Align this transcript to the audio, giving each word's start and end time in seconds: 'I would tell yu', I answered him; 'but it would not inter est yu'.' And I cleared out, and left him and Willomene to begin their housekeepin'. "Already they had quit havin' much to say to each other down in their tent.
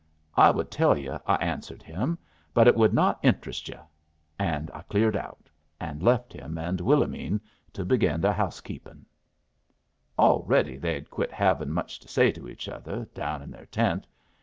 'I 0.33 0.49
would 0.49 0.71
tell 0.71 0.97
yu', 0.97 1.19
I 1.27 1.35
answered 1.35 1.83
him; 1.83 2.17
'but 2.55 2.67
it 2.67 2.75
would 2.75 2.91
not 2.91 3.19
inter 3.21 3.51
est 3.51 3.67
yu'.' 3.67 3.79
And 4.39 4.71
I 4.73 4.81
cleared 4.81 5.15
out, 5.15 5.47
and 5.79 6.01
left 6.01 6.33
him 6.33 6.57
and 6.57 6.79
Willomene 6.79 7.39
to 7.73 7.85
begin 7.85 8.19
their 8.19 8.33
housekeepin'. 8.33 9.05
"Already 10.17 10.77
they 10.77 10.95
had 10.95 11.11
quit 11.11 11.31
havin' 11.31 11.69
much 11.71 11.99
to 11.99 12.07
say 12.07 12.31
to 12.31 12.49
each 12.49 12.67
other 12.67 13.05
down 13.13 13.43
in 13.43 13.51
their 13.51 13.67
tent. 13.67 14.07